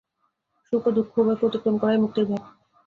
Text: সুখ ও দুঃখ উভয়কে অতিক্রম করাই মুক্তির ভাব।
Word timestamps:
সুখ 0.65 0.83
ও 0.87 0.95
দুঃখ 0.97 1.11
উভয়কে 1.19 1.43
অতিক্রম 1.47 1.75
করাই 1.81 2.01
মুক্তির 2.03 2.25
ভাব। 2.29 2.41